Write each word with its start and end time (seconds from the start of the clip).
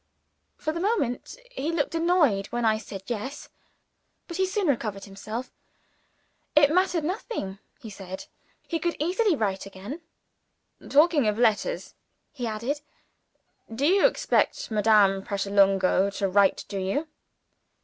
For 0.57 0.71
the 0.73 0.79
moment, 0.79 1.37
he 1.51 1.71
looked 1.71 1.93
annoyed 1.93 2.47
when 2.47 2.65
I 2.65 2.79
said, 2.79 3.03
Yes. 3.05 3.49
But 4.27 4.37
he 4.37 4.47
soon 4.47 4.65
recovered 4.65 5.03
himself. 5.05 5.51
It 6.55 6.71
mattered 6.73 7.03
nothing 7.03 7.59
(he 7.79 7.91
said); 7.91 8.25
he 8.67 8.79
could 8.79 8.95
easily 8.97 9.35
write 9.35 9.67
again. 9.67 10.01
"Talking 10.89 11.27
of 11.27 11.37
letters," 11.37 11.93
he 12.31 12.47
added, 12.47 12.81
"do 13.71 13.85
you 13.85 14.07
expect 14.07 14.71
Madame 14.71 15.21
Pratolungo 15.21 16.09
to 16.17 16.27
write 16.27 16.57
to 16.69 16.81
you?" 16.81 17.07